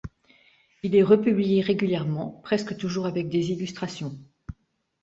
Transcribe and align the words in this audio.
Il 0.81 0.95
est 0.95 1.03
republié 1.03 1.61
régulièrement, 1.61 2.41
presque 2.43 2.75
toujours 2.75 3.05
avec 3.05 3.29
des 3.29 3.51
illustrations. 3.51 4.17